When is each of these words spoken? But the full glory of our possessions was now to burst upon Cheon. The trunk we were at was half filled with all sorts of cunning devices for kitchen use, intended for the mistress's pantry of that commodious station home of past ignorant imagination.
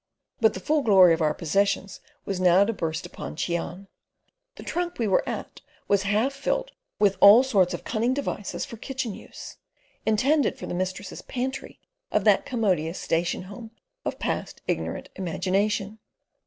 But 0.39 0.55
the 0.55 0.59
full 0.59 0.81
glory 0.81 1.13
of 1.13 1.21
our 1.21 1.35
possessions 1.35 1.99
was 2.25 2.39
now 2.39 2.65
to 2.65 2.73
burst 2.73 3.05
upon 3.05 3.35
Cheon. 3.35 3.85
The 4.55 4.63
trunk 4.63 4.97
we 4.97 5.07
were 5.07 5.21
at 5.29 5.61
was 5.87 6.01
half 6.09 6.33
filled 6.33 6.71
with 6.97 7.17
all 7.21 7.43
sorts 7.43 7.75
of 7.75 7.83
cunning 7.83 8.11
devices 8.15 8.65
for 8.65 8.77
kitchen 8.77 9.13
use, 9.13 9.57
intended 10.03 10.57
for 10.57 10.65
the 10.65 10.73
mistress's 10.73 11.21
pantry 11.21 11.79
of 12.11 12.23
that 12.23 12.47
commodious 12.47 12.99
station 12.99 13.43
home 13.43 13.69
of 14.03 14.17
past 14.17 14.63
ignorant 14.67 15.09
imagination. 15.17 15.99